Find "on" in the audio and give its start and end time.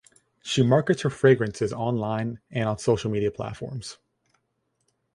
2.67-2.79